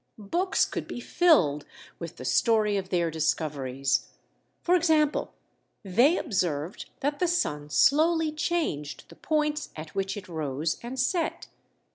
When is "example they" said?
4.75-6.17